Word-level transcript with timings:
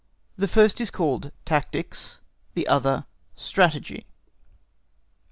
The 0.35 0.47
first 0.47 0.81
is 0.81 0.89
called 0.89 1.31
tactics, 1.45 2.17
the 2.55 2.65
other 2.67 3.05
strategy. 3.35 4.07